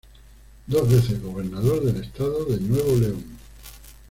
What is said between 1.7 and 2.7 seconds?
del estado de